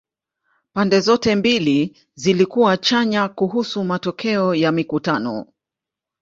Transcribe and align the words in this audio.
Pande 0.73 0.99
zote 1.01 1.35
mbili 1.35 1.97
zilikuwa 2.15 2.77
chanya 2.77 3.27
kuhusu 3.29 3.83
matokeo 3.83 4.55
ya 4.55 4.71
mikutano. 4.71 5.45